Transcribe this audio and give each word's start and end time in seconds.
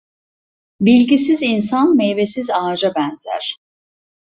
Bilgisiz 0.79 1.41
insan 1.43 1.95
meyvesiz 1.95 2.49
ağaca 2.49 2.95
benzer. 2.95 3.55